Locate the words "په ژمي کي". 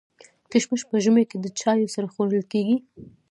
0.89-1.37